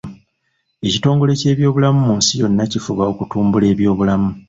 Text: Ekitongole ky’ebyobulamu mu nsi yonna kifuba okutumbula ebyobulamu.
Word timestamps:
Ekitongole 0.87 1.33
ky’ebyobulamu 1.39 1.99
mu 2.07 2.13
nsi 2.19 2.33
yonna 2.41 2.63
kifuba 2.71 3.03
okutumbula 3.11 3.65
ebyobulamu. 3.73 4.29